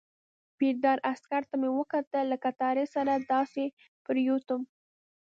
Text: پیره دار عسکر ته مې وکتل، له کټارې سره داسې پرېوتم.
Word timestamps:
پیره 0.57 0.79
دار 0.85 0.99
عسکر 1.11 1.43
ته 1.49 1.55
مې 1.61 1.69
وکتل، 1.73 2.25
له 2.31 2.37
کټارې 2.43 2.85
سره 2.95 3.13
داسې 3.31 3.63
پرېوتم. 4.05 4.61